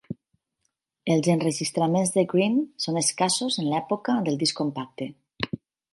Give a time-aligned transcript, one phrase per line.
[1.15, 5.09] Els enregistraments de Greene són escassos en l'època del disc compacte.